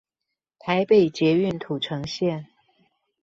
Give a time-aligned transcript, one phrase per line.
[0.57, 2.45] 台北捷運土城線